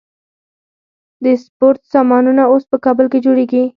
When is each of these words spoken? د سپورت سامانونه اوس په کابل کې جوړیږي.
د 1.23 1.25
سپورت 1.43 1.81
سامانونه 1.93 2.43
اوس 2.51 2.63
په 2.71 2.77
کابل 2.85 3.05
کې 3.11 3.19
جوړیږي. 3.25 3.63